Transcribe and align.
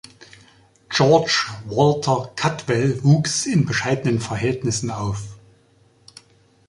George 0.89 1.45
Walter 1.67 2.31
Caldwell 2.35 3.03
wuchs 3.03 3.45
in 3.45 3.67
bescheidenen 3.67 4.19
Verhältnissen 4.19 4.89
auf. 4.89 5.37